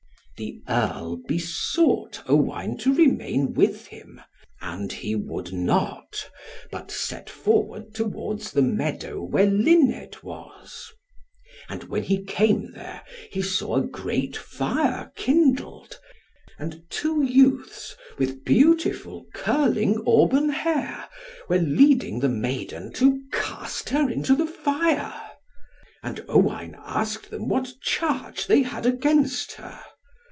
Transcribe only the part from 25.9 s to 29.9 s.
And Owain asked them what charge they had against her.